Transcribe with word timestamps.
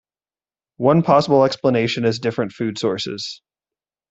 One 0.77 1.03
possible 1.03 1.45
explanation 1.45 2.05
is 2.05 2.17
different 2.17 2.53
food 2.53 2.79
sources. 2.79 3.43